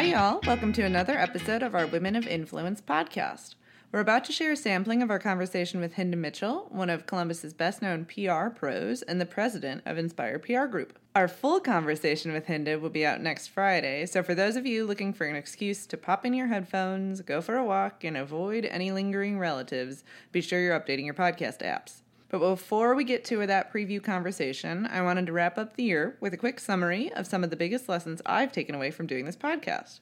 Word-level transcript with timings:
Hi, 0.00 0.06
y'all. 0.06 0.40
Welcome 0.46 0.72
to 0.72 0.82
another 0.82 1.12
episode 1.12 1.62
of 1.62 1.74
our 1.74 1.86
Women 1.86 2.16
of 2.16 2.26
Influence 2.26 2.80
podcast. 2.80 3.54
We're 3.92 4.00
about 4.00 4.24
to 4.24 4.32
share 4.32 4.52
a 4.52 4.56
sampling 4.56 5.02
of 5.02 5.10
our 5.10 5.18
conversation 5.18 5.78
with 5.78 5.96
Hinda 5.96 6.16
Mitchell, 6.16 6.68
one 6.70 6.88
of 6.88 7.04
Columbus's 7.04 7.52
best 7.52 7.82
known 7.82 8.06
PR 8.06 8.48
pros 8.48 9.02
and 9.02 9.20
the 9.20 9.26
president 9.26 9.82
of 9.84 9.98
Inspire 9.98 10.38
PR 10.38 10.64
Group. 10.64 10.98
Our 11.14 11.28
full 11.28 11.60
conversation 11.60 12.32
with 12.32 12.46
Hinda 12.46 12.80
will 12.80 12.88
be 12.88 13.04
out 13.04 13.20
next 13.20 13.48
Friday, 13.48 14.06
so 14.06 14.22
for 14.22 14.34
those 14.34 14.56
of 14.56 14.64
you 14.64 14.86
looking 14.86 15.12
for 15.12 15.26
an 15.26 15.36
excuse 15.36 15.84
to 15.88 15.98
pop 15.98 16.24
in 16.24 16.32
your 16.32 16.46
headphones, 16.46 17.20
go 17.20 17.42
for 17.42 17.56
a 17.56 17.64
walk, 17.64 18.02
and 18.02 18.16
avoid 18.16 18.64
any 18.64 18.92
lingering 18.92 19.38
relatives, 19.38 20.02
be 20.32 20.40
sure 20.40 20.62
you're 20.62 20.80
updating 20.80 21.04
your 21.04 21.12
podcast 21.12 21.58
apps. 21.58 22.00
But 22.30 22.38
before 22.38 22.94
we 22.94 23.02
get 23.02 23.24
to 23.26 23.44
that 23.44 23.72
preview 23.72 24.02
conversation, 24.02 24.86
I 24.86 25.02
wanted 25.02 25.26
to 25.26 25.32
wrap 25.32 25.58
up 25.58 25.74
the 25.74 25.82
year 25.82 26.16
with 26.20 26.32
a 26.32 26.36
quick 26.36 26.60
summary 26.60 27.12
of 27.12 27.26
some 27.26 27.42
of 27.42 27.50
the 27.50 27.56
biggest 27.56 27.88
lessons 27.88 28.22
I've 28.24 28.52
taken 28.52 28.74
away 28.74 28.92
from 28.92 29.08
doing 29.08 29.24
this 29.24 29.36
podcast. 29.36 29.98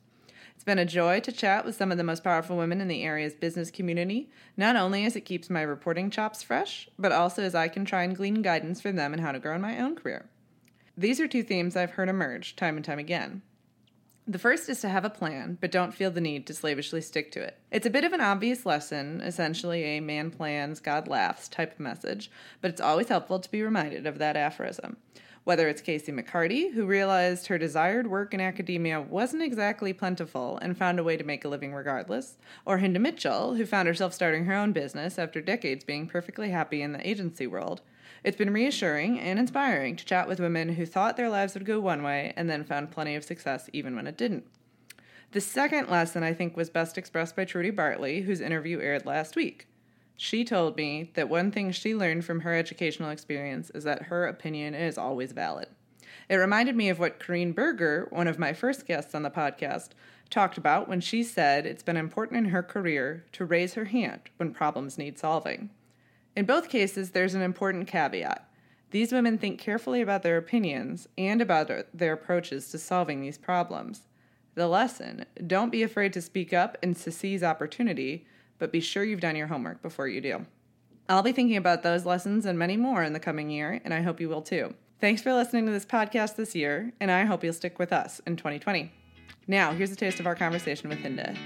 It's 0.54 0.64
been 0.64 0.78
a 0.78 0.84
joy 0.84 1.20
to 1.20 1.32
chat 1.32 1.64
with 1.64 1.76
some 1.76 1.90
of 1.90 1.96
the 1.96 2.04
most 2.04 2.22
powerful 2.22 2.58
women 2.58 2.82
in 2.82 2.88
the 2.88 3.02
area's 3.02 3.34
business 3.34 3.70
community, 3.70 4.28
not 4.58 4.76
only 4.76 5.06
as 5.06 5.16
it 5.16 5.22
keeps 5.22 5.48
my 5.48 5.62
reporting 5.62 6.10
chops 6.10 6.42
fresh, 6.42 6.88
but 6.98 7.12
also 7.12 7.42
as 7.42 7.54
I 7.54 7.68
can 7.68 7.86
try 7.86 8.02
and 8.02 8.14
glean 8.14 8.42
guidance 8.42 8.80
from 8.82 8.96
them 8.96 9.14
in 9.14 9.20
how 9.20 9.32
to 9.32 9.38
grow 9.38 9.54
in 9.54 9.62
my 9.62 9.78
own 9.78 9.96
career. 9.96 10.28
These 10.98 11.20
are 11.20 11.28
two 11.28 11.42
themes 11.42 11.76
I've 11.76 11.92
heard 11.92 12.10
emerge 12.10 12.56
time 12.56 12.76
and 12.76 12.84
time 12.84 12.98
again. 12.98 13.40
The 14.30 14.38
first 14.38 14.68
is 14.68 14.82
to 14.82 14.90
have 14.90 15.06
a 15.06 15.10
plan, 15.10 15.56
but 15.58 15.70
don't 15.70 15.94
feel 15.94 16.10
the 16.10 16.20
need 16.20 16.46
to 16.48 16.54
slavishly 16.54 17.00
stick 17.00 17.32
to 17.32 17.40
it. 17.40 17.56
It's 17.70 17.86
a 17.86 17.90
bit 17.90 18.04
of 18.04 18.12
an 18.12 18.20
obvious 18.20 18.66
lesson, 18.66 19.22
essentially 19.22 19.82
a 19.84 20.00
man 20.00 20.30
plans, 20.30 20.80
God 20.80 21.08
laughs 21.08 21.48
type 21.48 21.72
of 21.72 21.80
message, 21.80 22.30
but 22.60 22.70
it's 22.70 22.80
always 22.80 23.08
helpful 23.08 23.40
to 23.40 23.50
be 23.50 23.62
reminded 23.62 24.06
of 24.06 24.18
that 24.18 24.36
aphorism. 24.36 24.98
Whether 25.44 25.66
it's 25.66 25.80
Casey 25.80 26.12
McCarty, 26.12 26.74
who 26.74 26.84
realized 26.84 27.46
her 27.46 27.56
desired 27.56 28.06
work 28.06 28.34
in 28.34 28.40
academia 28.42 29.00
wasn't 29.00 29.44
exactly 29.44 29.94
plentiful 29.94 30.58
and 30.58 30.76
found 30.76 30.98
a 30.98 31.04
way 31.04 31.16
to 31.16 31.24
make 31.24 31.46
a 31.46 31.48
living 31.48 31.72
regardless, 31.72 32.36
or 32.66 32.80
Hinda 32.80 33.00
Mitchell, 33.00 33.54
who 33.54 33.64
found 33.64 33.88
herself 33.88 34.12
starting 34.12 34.44
her 34.44 34.52
own 34.52 34.72
business 34.72 35.18
after 35.18 35.40
decades 35.40 35.84
being 35.84 36.06
perfectly 36.06 36.50
happy 36.50 36.82
in 36.82 36.92
the 36.92 37.08
agency 37.08 37.46
world, 37.46 37.80
it's 38.24 38.36
been 38.36 38.52
reassuring 38.52 39.18
and 39.20 39.38
inspiring 39.38 39.96
to 39.96 40.04
chat 40.04 40.28
with 40.28 40.40
women 40.40 40.70
who 40.70 40.86
thought 40.86 41.16
their 41.16 41.30
lives 41.30 41.54
would 41.54 41.64
go 41.64 41.80
one 41.80 42.02
way 42.02 42.32
and 42.36 42.48
then 42.48 42.64
found 42.64 42.90
plenty 42.90 43.14
of 43.14 43.24
success 43.24 43.70
even 43.72 43.94
when 43.94 44.06
it 44.06 44.16
didn't. 44.16 44.46
The 45.32 45.40
second 45.40 45.88
lesson 45.90 46.22
I 46.22 46.32
think 46.32 46.56
was 46.56 46.70
best 46.70 46.96
expressed 46.96 47.36
by 47.36 47.44
Trudy 47.44 47.70
Bartley, 47.70 48.22
whose 48.22 48.40
interview 48.40 48.80
aired 48.80 49.04
last 49.04 49.36
week. 49.36 49.68
She 50.16 50.44
told 50.44 50.76
me 50.76 51.12
that 51.14 51.28
one 51.28 51.50
thing 51.50 51.70
she 51.70 51.94
learned 51.94 52.24
from 52.24 52.40
her 52.40 52.54
educational 52.54 53.10
experience 53.10 53.70
is 53.70 53.84
that 53.84 54.04
her 54.04 54.26
opinion 54.26 54.74
is 54.74 54.98
always 54.98 55.32
valid. 55.32 55.68
It 56.28 56.36
reminded 56.36 56.76
me 56.76 56.88
of 56.88 56.98
what 56.98 57.20
Corrine 57.20 57.54
Berger, 57.54 58.08
one 58.10 58.26
of 58.26 58.38
my 58.38 58.52
first 58.52 58.86
guests 58.86 59.14
on 59.14 59.22
the 59.22 59.30
podcast, 59.30 59.90
talked 60.28 60.58
about 60.58 60.88
when 60.88 61.00
she 61.00 61.22
said 61.22 61.66
it's 61.66 61.82
been 61.82 61.96
important 61.96 62.38
in 62.38 62.44
her 62.46 62.62
career 62.62 63.24
to 63.32 63.44
raise 63.44 63.74
her 63.74 63.86
hand 63.86 64.22
when 64.36 64.52
problems 64.52 64.98
need 64.98 65.18
solving. 65.18 65.70
In 66.38 66.44
both 66.44 66.68
cases, 66.68 67.10
there's 67.10 67.34
an 67.34 67.42
important 67.42 67.88
caveat. 67.88 68.48
These 68.92 69.10
women 69.10 69.38
think 69.38 69.58
carefully 69.58 70.00
about 70.00 70.22
their 70.22 70.36
opinions 70.36 71.08
and 71.18 71.42
about 71.42 71.68
their 71.92 72.12
approaches 72.12 72.70
to 72.70 72.78
solving 72.78 73.20
these 73.20 73.36
problems. 73.36 74.02
The 74.54 74.68
lesson 74.68 75.24
don't 75.44 75.72
be 75.72 75.82
afraid 75.82 76.12
to 76.12 76.22
speak 76.22 76.52
up 76.52 76.78
and 76.80 76.94
to 76.94 77.10
seize 77.10 77.42
opportunity 77.42 78.24
but 78.60 78.70
be 78.70 78.78
sure 78.78 79.02
you've 79.02 79.18
done 79.18 79.34
your 79.34 79.48
homework 79.48 79.82
before 79.82 80.06
you 80.06 80.20
do. 80.20 80.46
I'll 81.08 81.24
be 81.24 81.32
thinking 81.32 81.56
about 81.56 81.82
those 81.82 82.06
lessons 82.06 82.46
and 82.46 82.56
many 82.56 82.76
more 82.76 83.02
in 83.02 83.14
the 83.14 83.18
coming 83.18 83.50
year, 83.50 83.80
and 83.84 83.92
I 83.92 84.02
hope 84.02 84.20
you 84.20 84.28
will 84.28 84.42
too. 84.42 84.74
Thanks 85.00 85.20
for 85.20 85.32
listening 85.32 85.66
to 85.66 85.72
this 85.72 85.86
podcast 85.86 86.36
this 86.36 86.54
year, 86.54 86.92
and 87.00 87.10
I 87.10 87.24
hope 87.24 87.42
you'll 87.42 87.52
stick 87.52 87.80
with 87.80 87.92
us 87.92 88.20
in 88.28 88.36
2020. 88.36 88.92
Now, 89.48 89.72
here's 89.72 89.90
a 89.90 89.96
taste 89.96 90.20
of 90.20 90.26
our 90.28 90.36
conversation 90.36 90.88
with 90.88 91.00
Hinda. 91.00 91.36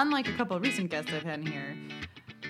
Unlike 0.00 0.28
a 0.28 0.32
couple 0.32 0.56
of 0.56 0.62
recent 0.62 0.88
guests 0.88 1.12
I've 1.12 1.24
had 1.24 1.46
here, 1.46 1.76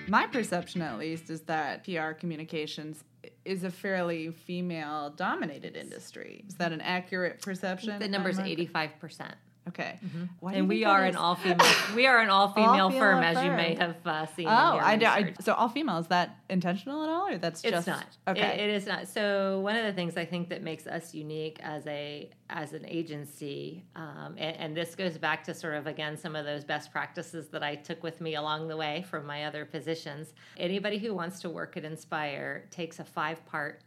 my 0.07 0.25
perception 0.25 0.81
at 0.81 0.97
least 0.97 1.29
is 1.29 1.41
that 1.41 1.83
PR 1.83 2.11
communications 2.11 3.03
is 3.43 3.65
a 3.65 3.69
fairly 3.69 4.31
female 4.31 5.09
dominated 5.09 5.75
industry. 5.75 6.45
Is 6.47 6.55
that 6.55 6.71
an 6.71 6.79
accurate 6.79 7.41
perception? 7.41 7.99
The 7.99 8.07
number 8.07 8.29
is 8.29 8.37
85%. 8.37 9.33
Okay, 9.67 9.99
mm-hmm. 10.03 10.47
and 10.47 10.67
we 10.75 10.85
are 10.85 11.03
an 11.03 11.15
all 11.15 11.35
female. 11.35 11.67
we 11.95 12.07
are 12.07 12.19
an 12.19 12.29
all 12.29 12.49
female 12.49 12.89
firm, 12.89 13.23
as 13.23 13.43
you 13.43 13.51
may 13.51 13.75
have 13.75 13.95
uh, 14.05 14.25
seen. 14.25 14.47
Oh, 14.47 14.49
I, 14.49 14.93
I, 14.93 15.33
so 15.39 15.53
all 15.53 15.69
female 15.69 15.99
is 15.99 16.07
that 16.07 16.37
intentional 16.49 17.03
at 17.03 17.09
all, 17.09 17.27
or 17.27 17.37
that's 17.37 17.63
it's 17.63 17.71
just 17.71 17.87
not. 17.87 18.05
Okay, 18.27 18.41
it, 18.41 18.59
it 18.59 18.69
is 18.71 18.87
not. 18.87 19.07
So 19.07 19.59
one 19.59 19.75
of 19.75 19.85
the 19.85 19.93
things 19.93 20.17
I 20.17 20.25
think 20.25 20.49
that 20.49 20.63
makes 20.63 20.87
us 20.87 21.13
unique 21.13 21.59
as 21.61 21.85
a 21.85 22.31
as 22.49 22.73
an 22.73 22.85
agency, 22.87 23.85
um, 23.95 24.35
and, 24.37 24.57
and 24.57 24.77
this 24.77 24.95
goes 24.95 25.17
back 25.19 25.43
to 25.43 25.53
sort 25.53 25.75
of 25.75 25.85
again 25.85 26.17
some 26.17 26.35
of 26.35 26.43
those 26.43 26.63
best 26.63 26.91
practices 26.91 27.49
that 27.49 27.61
I 27.61 27.75
took 27.75 28.01
with 28.01 28.19
me 28.19 28.35
along 28.35 28.67
the 28.67 28.77
way 28.77 29.05
from 29.09 29.27
my 29.27 29.45
other 29.45 29.65
positions. 29.65 30.33
Anybody 30.57 30.97
who 30.97 31.13
wants 31.13 31.39
to 31.41 31.49
work 31.51 31.77
at 31.77 31.85
Inspire 31.85 32.65
takes 32.71 32.99
a 32.99 33.03
five 33.03 33.45
part 33.45 33.81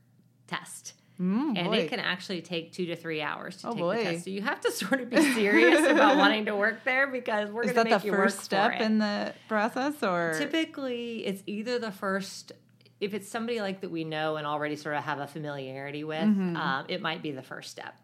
test 0.46 0.94
Mm, 1.20 1.56
and 1.56 1.74
it 1.74 1.88
can 1.88 2.00
actually 2.00 2.42
take 2.42 2.72
two 2.72 2.86
to 2.86 2.96
three 2.96 3.22
hours 3.22 3.58
to 3.58 3.68
oh, 3.68 3.70
take 3.70 3.80
boy. 3.80 3.96
the 3.96 4.02
test. 4.02 4.24
So 4.24 4.30
you 4.30 4.42
have 4.42 4.60
to 4.62 4.72
sort 4.72 5.00
of 5.00 5.10
be 5.10 5.22
serious 5.34 5.86
about 5.88 6.16
wanting 6.16 6.46
to 6.46 6.56
work 6.56 6.84
there 6.84 7.06
because 7.06 7.50
we're 7.50 7.62
going 7.64 7.74
to 7.74 7.84
make 7.84 8.04
you 8.04 8.12
work 8.12 8.28
Is 8.28 8.34
that 8.34 8.40
the 8.40 8.40
first 8.40 8.40
step 8.40 8.80
in 8.80 8.98
the 8.98 9.32
process, 9.48 10.02
or 10.02 10.34
typically 10.38 11.24
it's 11.26 11.42
either 11.46 11.78
the 11.78 11.92
first. 11.92 12.52
If 13.00 13.12
it's 13.12 13.28
somebody 13.28 13.60
like 13.60 13.80
that 13.82 13.90
we 13.90 14.04
know 14.04 14.36
and 14.36 14.46
already 14.46 14.76
sort 14.76 14.96
of 14.96 15.04
have 15.04 15.18
a 15.18 15.26
familiarity 15.26 16.04
with, 16.04 16.20
mm-hmm. 16.20 16.56
um, 16.56 16.86
it 16.88 17.02
might 17.02 17.22
be 17.22 17.32
the 17.32 17.42
first 17.42 17.70
step 17.70 17.94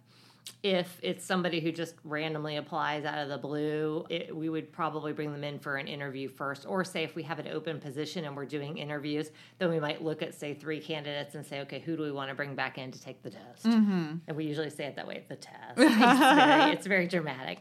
if 0.62 0.98
it's 1.02 1.24
somebody 1.24 1.60
who 1.60 1.72
just 1.72 1.94
randomly 2.04 2.56
applies 2.56 3.04
out 3.04 3.18
of 3.18 3.28
the 3.28 3.38
blue, 3.38 4.04
it, 4.10 4.34
we 4.34 4.48
would 4.48 4.72
probably 4.72 5.12
bring 5.12 5.32
them 5.32 5.42
in 5.42 5.58
for 5.58 5.76
an 5.76 5.88
interview 5.88 6.28
first. 6.28 6.66
Or 6.66 6.84
say 6.84 7.02
if 7.02 7.14
we 7.14 7.22
have 7.22 7.38
an 7.38 7.48
open 7.48 7.80
position 7.80 8.24
and 8.24 8.36
we're 8.36 8.44
doing 8.44 8.78
interviews, 8.78 9.30
then 9.58 9.70
we 9.70 9.80
might 9.80 10.02
look 10.02 10.22
at 10.22 10.34
say 10.34 10.52
three 10.52 10.80
candidates 10.80 11.34
and 11.34 11.44
say, 11.44 11.60
okay, 11.60 11.80
who 11.80 11.96
do 11.96 12.02
we 12.02 12.12
want 12.12 12.28
to 12.28 12.34
bring 12.34 12.54
back 12.54 12.78
in 12.78 12.90
to 12.92 13.00
take 13.00 13.22
the 13.22 13.30
test? 13.30 13.64
Mm-hmm. 13.64 14.16
And 14.28 14.36
we 14.36 14.44
usually 14.44 14.70
say 14.70 14.84
it 14.84 14.96
that 14.96 15.06
way, 15.06 15.24
the 15.28 15.36
test. 15.36 15.58
it's, 15.76 15.94
very, 15.96 16.72
it's 16.72 16.86
very 16.86 17.06
dramatic 17.06 17.58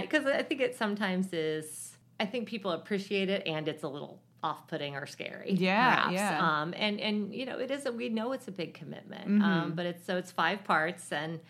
because 0.00 0.26
uh, 0.26 0.36
I 0.36 0.42
think 0.42 0.60
it 0.60 0.76
sometimes 0.76 1.32
is. 1.32 1.96
I 2.18 2.24
think 2.24 2.48
people 2.48 2.70
appreciate 2.70 3.28
it, 3.28 3.46
and 3.46 3.68
it's 3.68 3.82
a 3.82 3.88
little 3.88 4.20
off-putting 4.42 4.94
or 4.94 5.06
scary. 5.06 5.52
Yeah, 5.52 5.96
perhaps. 5.96 6.12
yeah. 6.14 6.60
Um, 6.60 6.74
and 6.76 7.00
and 7.00 7.34
you 7.34 7.44
know, 7.44 7.58
it 7.58 7.70
is. 7.70 7.86
A, 7.86 7.92
we 7.92 8.08
know 8.08 8.32
it's 8.32 8.48
a 8.48 8.52
big 8.52 8.74
commitment, 8.74 9.28
mm-hmm. 9.28 9.42
um, 9.42 9.72
but 9.74 9.86
it's 9.86 10.04
so 10.04 10.16
it's 10.16 10.30
five 10.30 10.64
parts 10.64 11.12
and 11.12 11.40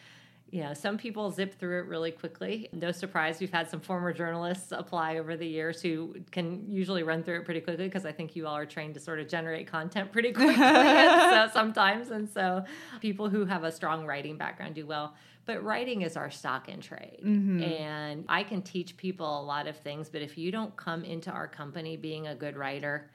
you 0.50 0.62
know, 0.62 0.74
some 0.74 0.96
people 0.96 1.30
zip 1.30 1.58
through 1.58 1.80
it 1.80 1.86
really 1.86 2.12
quickly. 2.12 2.68
No 2.72 2.92
surprise, 2.92 3.40
we've 3.40 3.52
had 3.52 3.68
some 3.68 3.80
former 3.80 4.12
journalists 4.12 4.70
apply 4.70 5.18
over 5.18 5.36
the 5.36 5.46
years 5.46 5.82
who 5.82 6.14
can 6.30 6.70
usually 6.70 7.02
run 7.02 7.24
through 7.24 7.40
it 7.40 7.44
pretty 7.44 7.60
quickly 7.60 7.86
because 7.86 8.06
I 8.06 8.12
think 8.12 8.36
you 8.36 8.46
all 8.46 8.56
are 8.56 8.66
trained 8.66 8.94
to 8.94 9.00
sort 9.00 9.18
of 9.18 9.28
generate 9.28 9.66
content 9.66 10.12
pretty 10.12 10.32
quickly 10.32 10.54
so 10.54 11.48
sometimes. 11.52 12.10
And 12.10 12.28
so 12.30 12.64
people 13.00 13.28
who 13.28 13.44
have 13.44 13.64
a 13.64 13.72
strong 13.72 14.06
writing 14.06 14.36
background 14.38 14.76
do 14.76 14.86
well. 14.86 15.14
But 15.46 15.64
writing 15.64 16.02
is 16.02 16.16
our 16.16 16.30
stock 16.30 16.68
in 16.68 16.80
trade. 16.80 17.20
Mm-hmm. 17.24 17.62
And 17.62 18.24
I 18.28 18.44
can 18.44 18.62
teach 18.62 18.96
people 18.96 19.40
a 19.40 19.42
lot 19.42 19.66
of 19.66 19.76
things, 19.76 20.08
but 20.08 20.22
if 20.22 20.38
you 20.38 20.52
don't 20.52 20.74
come 20.76 21.04
into 21.04 21.30
our 21.30 21.48
company 21.48 21.96
being 21.96 22.28
a 22.28 22.34
good 22.36 22.56
writer, 22.56 23.10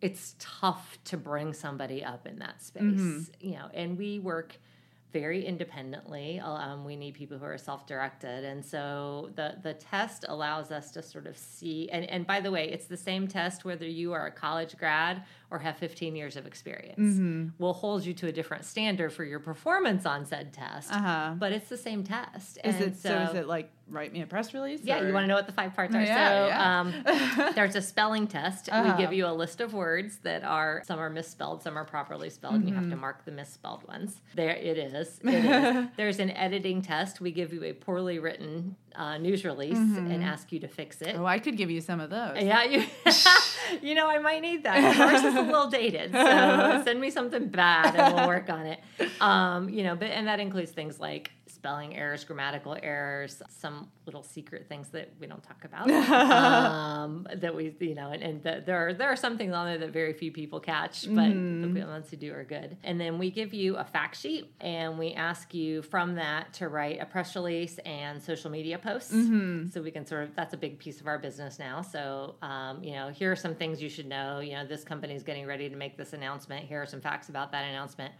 it's 0.00 0.36
tough 0.38 0.98
to 1.04 1.16
bring 1.16 1.52
somebody 1.52 2.04
up 2.04 2.26
in 2.26 2.38
that 2.38 2.62
space. 2.62 2.82
Mm-hmm. 2.82 3.22
You 3.40 3.52
know, 3.54 3.70
and 3.74 3.98
we 3.98 4.20
work– 4.20 4.56
very 5.14 5.46
independently. 5.46 6.40
Um, 6.40 6.84
we 6.84 6.96
need 6.96 7.14
people 7.14 7.38
who 7.38 7.44
are 7.44 7.56
self-directed, 7.56 8.44
and 8.44 8.62
so 8.62 9.30
the 9.36 9.56
the 9.62 9.74
test 9.74 10.24
allows 10.28 10.72
us 10.72 10.90
to 10.90 11.02
sort 11.02 11.26
of 11.26 11.38
see. 11.38 11.88
And 11.90 12.04
and 12.10 12.26
by 12.26 12.40
the 12.40 12.50
way, 12.50 12.68
it's 12.68 12.86
the 12.86 12.96
same 12.96 13.28
test 13.28 13.64
whether 13.64 13.86
you 13.86 14.12
are 14.12 14.26
a 14.26 14.32
college 14.32 14.76
grad 14.76 15.22
or 15.52 15.60
have 15.60 15.76
15 15.78 16.16
years 16.16 16.36
of 16.36 16.46
experience. 16.46 16.98
Mm-hmm. 16.98 17.48
We'll 17.58 17.72
hold 17.72 18.04
you 18.04 18.12
to 18.14 18.26
a 18.26 18.32
different 18.32 18.64
standard 18.64 19.12
for 19.12 19.24
your 19.24 19.38
performance 19.38 20.04
on 20.04 20.26
said 20.26 20.52
test, 20.52 20.92
uh-huh. 20.92 21.34
but 21.38 21.52
it's 21.52 21.68
the 21.68 21.76
same 21.76 22.02
test. 22.02 22.58
Is 22.64 22.74
and 22.74 22.84
it 22.86 22.96
so, 22.96 23.10
so? 23.10 23.18
Is 23.30 23.34
it 23.36 23.46
like 23.46 23.70
write 23.88 24.12
me 24.12 24.22
a 24.22 24.26
press 24.26 24.54
release? 24.54 24.80
Yeah, 24.82 25.00
or? 25.00 25.06
you 25.06 25.12
want 25.12 25.24
to 25.24 25.28
know 25.28 25.34
what 25.34 25.46
the 25.46 25.52
five 25.52 25.74
parts 25.74 25.94
are. 25.94 26.02
Yeah, 26.02 26.28
so 26.28 26.46
yeah. 26.48 26.80
Um, 26.80 27.52
there's 27.54 27.76
a 27.76 27.82
spelling 27.82 28.26
test. 28.26 28.68
Uh-huh. 28.70 28.94
We 28.96 29.02
give 29.02 29.12
you 29.12 29.26
a 29.26 29.32
list 29.32 29.60
of 29.60 29.74
words 29.74 30.18
that 30.18 30.44
are 30.44 30.82
some 30.86 30.98
are 30.98 31.10
misspelled, 31.10 31.62
some 31.62 31.76
are 31.76 31.84
properly 31.84 32.30
spelled. 32.30 32.54
Mm-hmm. 32.54 32.62
And 32.62 32.68
you 32.68 32.74
have 32.74 32.84
to 32.84 32.90
mm-hmm. 32.90 33.00
mark 33.00 33.24
the 33.24 33.32
misspelled 33.32 33.86
ones. 33.86 34.20
There 34.34 34.50
it 34.50 34.78
is. 34.78 35.20
It 35.22 35.44
is. 35.44 35.88
There's 35.96 36.18
an 36.18 36.30
editing 36.30 36.82
test. 36.82 37.20
We 37.20 37.30
give 37.30 37.52
you 37.52 37.64
a 37.64 37.72
poorly 37.72 38.18
written 38.18 38.76
uh, 38.96 39.18
news 39.18 39.44
release 39.44 39.76
mm-hmm. 39.76 40.10
and 40.10 40.22
ask 40.22 40.52
you 40.52 40.60
to 40.60 40.68
fix 40.68 41.02
it. 41.02 41.16
Oh, 41.16 41.26
I 41.26 41.38
could 41.38 41.56
give 41.56 41.70
you 41.70 41.80
some 41.80 42.00
of 42.00 42.10
those. 42.10 42.36
Yeah, 42.40 42.64
you, 42.64 42.84
you 43.82 43.94
know, 43.94 44.08
I 44.08 44.18
might 44.18 44.40
need 44.40 44.64
that. 44.64 44.96
Yours 44.96 45.22
is 45.22 45.34
a 45.34 45.42
little 45.42 45.68
dated, 45.68 46.12
so 46.12 46.82
send 46.84 47.00
me 47.00 47.10
something 47.10 47.48
bad 47.48 47.96
and 47.96 48.14
we'll 48.14 48.26
work 48.26 48.48
on 48.50 48.66
it. 48.66 48.80
Um, 49.20 49.68
you 49.68 49.82
know, 49.82 49.96
but 49.96 50.08
and 50.10 50.28
that 50.28 50.40
includes 50.40 50.70
things 50.70 51.00
like 51.00 51.32
spelling 51.64 51.96
errors, 51.96 52.24
grammatical 52.24 52.76
errors, 52.82 53.42
some 53.48 53.88
little 54.04 54.22
secret 54.22 54.68
things 54.68 54.90
that 54.90 55.10
we 55.18 55.26
don't 55.26 55.42
talk 55.42 55.64
about. 55.64 55.90
um, 56.10 57.26
that 57.36 57.56
we, 57.56 57.74
you 57.80 57.94
know, 57.94 58.10
and, 58.10 58.22
and 58.22 58.42
the, 58.42 58.62
there 58.66 58.88
are 58.88 58.92
there 58.92 59.10
are 59.10 59.16
some 59.16 59.38
things 59.38 59.54
on 59.54 59.64
there 59.64 59.78
that 59.78 59.90
very 59.90 60.12
few 60.12 60.30
people 60.30 60.60
catch, 60.60 61.06
but 61.08 61.30
mm. 61.30 61.72
the 61.72 61.86
ones 61.86 62.10
who 62.10 62.18
do 62.18 62.34
are 62.34 62.44
good. 62.44 62.76
And 62.84 63.00
then 63.00 63.18
we 63.18 63.30
give 63.30 63.54
you 63.54 63.76
a 63.76 63.84
fact 63.84 64.18
sheet, 64.18 64.52
and 64.60 64.98
we 64.98 65.14
ask 65.14 65.54
you 65.54 65.80
from 65.80 66.16
that 66.16 66.52
to 66.54 66.68
write 66.68 67.00
a 67.00 67.06
press 67.06 67.34
release 67.34 67.78
and 67.86 68.22
social 68.22 68.50
media 68.50 68.76
posts, 68.76 69.14
mm-hmm. 69.14 69.70
so 69.70 69.80
we 69.80 69.90
can 69.90 70.04
sort 70.04 70.24
of 70.24 70.36
that's 70.36 70.52
a 70.52 70.58
big 70.58 70.78
piece 70.78 71.00
of 71.00 71.06
our 71.06 71.18
business 71.18 71.58
now. 71.58 71.80
So, 71.80 72.34
um, 72.42 72.84
you 72.84 72.92
know, 72.92 73.08
here 73.08 73.32
are 73.32 73.36
some 73.36 73.54
things 73.54 73.80
you 73.80 73.88
should 73.88 74.06
know. 74.06 74.40
You 74.40 74.52
know, 74.52 74.66
this 74.66 74.84
company 74.84 75.14
is 75.14 75.22
getting 75.22 75.46
ready 75.46 75.70
to 75.70 75.76
make 75.76 75.96
this 75.96 76.12
announcement. 76.12 76.66
Here 76.66 76.82
are 76.82 76.86
some 76.86 77.00
facts 77.00 77.30
about 77.30 77.52
that 77.52 77.64
announcement 77.64 78.12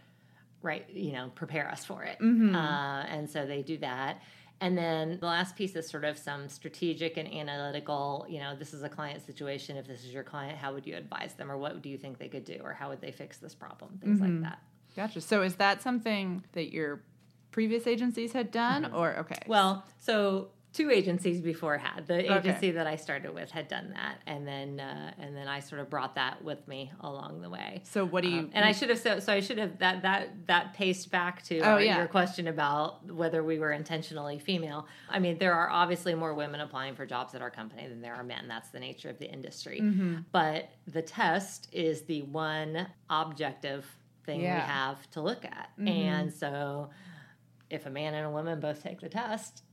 right, 0.65 0.89
you 0.89 1.13
know, 1.13 1.31
prepare 1.35 1.69
us 1.69 1.85
for 1.85 2.03
it. 2.03 2.17
Mm-hmm. 2.19 2.55
Uh, 2.55 3.03
and 3.03 3.29
so 3.29 3.45
they 3.45 3.61
do 3.61 3.77
that. 3.77 4.21
And 4.61 4.77
then 4.77 5.17
the 5.19 5.25
last 5.25 5.55
piece 5.55 5.75
is 5.75 5.87
sort 5.87 6.05
of 6.05 6.17
some 6.17 6.47
strategic 6.47 7.17
and 7.17 7.31
analytical, 7.31 8.25
you 8.29 8.39
know, 8.39 8.55
this 8.55 8.73
is 8.73 8.83
a 8.83 8.89
client 8.89 9.25
situation. 9.25 9.77
If 9.77 9.85
this 9.85 10.03
is 10.03 10.13
your 10.13 10.23
client, 10.23 10.57
how 10.57 10.73
would 10.73 10.87
you 10.87 10.95
advise 10.95 11.33
them 11.33 11.51
or 11.51 11.57
what 11.57 11.81
do 11.81 11.89
you 11.89 11.97
think 11.97 12.17
they 12.17 12.29
could 12.29 12.45
do 12.45 12.59
or 12.63 12.73
how 12.73 12.89
would 12.89 13.01
they 13.01 13.11
fix 13.11 13.37
this 13.37 13.53
problem? 13.53 13.99
Things 14.01 14.19
mm-hmm. 14.19 14.43
like 14.43 14.51
that. 14.51 14.59
Gotcha. 14.95 15.21
So 15.21 15.41
is 15.41 15.55
that 15.55 15.81
something 15.81 16.43
that 16.53 16.71
your 16.71 17.01
previous 17.51 17.85
agencies 17.85 18.31
had 18.31 18.49
done 18.49 18.83
mm-hmm. 18.83 18.95
or 18.95 19.17
okay? 19.19 19.41
Well, 19.45 19.85
so 19.99 20.49
two 20.75 20.91
agencies 20.91 21.39
before 21.39 21.77
had 21.77 22.05
the 22.05 22.19
agency 22.19 22.67
okay. 22.67 22.71
that 22.71 22.85
I 22.85 22.97
started 22.97 23.33
with 23.33 23.49
had 23.49 23.69
done 23.69 23.91
that, 23.93 24.17
and 24.27 24.45
then 24.45 24.81
uh, 24.81 25.13
and 25.17 25.35
then 25.35 25.47
I 25.47 25.61
sort 25.61 25.79
of 25.79 25.89
brought 25.89 26.15
that 26.15 26.43
with 26.43 26.67
me 26.67 26.91
along 26.99 27.41
the 27.41 27.49
way. 27.49 27.81
So 27.85 28.05
what 28.05 28.23
do 28.23 28.29
you? 28.29 28.39
Um, 28.39 28.51
and 28.53 28.65
I 28.65 28.73
should 28.73 28.89
have 28.89 28.99
so, 28.99 29.19
so 29.19 29.31
I 29.31 29.39
should 29.39 29.57
have 29.57 29.79
that 29.79 30.01
that 30.01 30.47
that 30.47 30.73
paced 30.73 31.09
back 31.11 31.43
to 31.43 31.59
oh, 31.59 31.75
uh, 31.75 31.77
yeah. 31.77 31.97
your 31.97 32.07
question 32.07 32.47
about 32.47 33.09
whether 33.09 33.41
we 33.41 33.57
were 33.57 33.71
intentionally 33.71 34.37
female. 34.37 34.85
I 35.09 35.19
mean, 35.19 35.37
there 35.37 35.53
are 35.53 35.69
obviously 35.69 36.13
more 36.13 36.33
women 36.33 36.59
applying 36.59 36.95
for 36.95 37.05
jobs 37.05 37.33
at 37.33 37.41
our 37.41 37.51
company 37.51 37.87
than 37.87 38.01
there 38.01 38.15
are 38.15 38.23
men. 38.23 38.47
That's 38.49 38.69
the 38.69 38.79
nature 38.79 39.09
of 39.09 39.17
the 39.17 39.31
industry. 39.31 39.79
Mm-hmm. 39.81 40.17
But 40.33 40.69
the 40.87 41.01
test 41.01 41.69
is 41.71 42.01
the 42.01 42.23
one 42.23 42.87
objective 43.09 43.85
thing 44.25 44.41
yeah. 44.41 44.55
we 44.55 44.61
have 44.61 45.09
to 45.11 45.21
look 45.21 45.45
at, 45.45 45.69
mm-hmm. 45.79 45.87
and 45.87 46.33
so 46.33 46.89
if 47.69 47.85
a 47.85 47.89
man 47.89 48.13
and 48.13 48.27
a 48.27 48.29
woman 48.29 48.59
both 48.59 48.83
take 48.83 48.99
the 48.99 49.09
test 49.09 49.63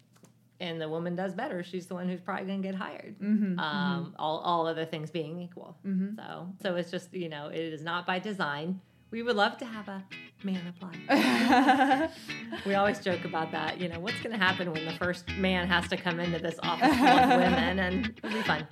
and 0.62 0.80
the 0.80 0.88
woman 0.88 1.16
does 1.16 1.34
better, 1.34 1.62
she's 1.64 1.86
the 1.86 1.94
one 1.94 2.08
who's 2.08 2.20
probably 2.20 2.46
going 2.46 2.62
to 2.62 2.68
get 2.68 2.76
hired. 2.76 3.16
Mm-hmm, 3.18 3.58
um, 3.58 4.04
mm-hmm. 4.04 4.14
All 4.18 4.38
all 4.38 4.66
other 4.66 4.86
things 4.86 5.10
being 5.10 5.40
equal. 5.40 5.76
Mm-hmm. 5.84 6.16
So 6.16 6.48
so 6.62 6.76
it's 6.76 6.90
just 6.90 7.12
you 7.12 7.28
know 7.28 7.48
it 7.48 7.58
is 7.58 7.82
not 7.82 8.06
by 8.06 8.18
design. 8.18 8.80
We 9.10 9.22
would 9.22 9.36
love 9.36 9.58
to 9.58 9.66
have 9.66 9.88
a 9.88 10.02
man 10.42 10.62
apply. 10.68 12.08
we 12.66 12.74
always 12.74 12.98
joke 13.00 13.26
about 13.26 13.52
that. 13.52 13.78
You 13.78 13.88
know, 13.88 14.00
what's 14.00 14.18
going 14.22 14.32
to 14.32 14.42
happen 14.42 14.72
when 14.72 14.86
the 14.86 14.92
first 14.92 15.28
man 15.36 15.68
has 15.68 15.86
to 15.88 15.98
come 15.98 16.18
into 16.18 16.38
this 16.38 16.58
office 16.62 16.96
full 16.96 17.06
of 17.06 17.28
women, 17.28 17.78
and 17.78 18.06
it'll 18.24 18.30
be 18.30 18.42
fun. 18.42 18.66